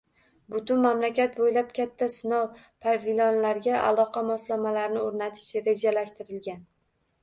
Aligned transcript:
Butun 0.53 0.79
mamlakat 0.85 1.37
bo'ylab 1.41 1.69
katta 1.81 2.09
sinov 2.15 2.65
pavilonlariga 2.87 3.79
aloqa 3.93 4.27
moslamalarini 4.33 5.05
o'rnatish 5.07 5.49
rejalashtirilgan 5.73 6.71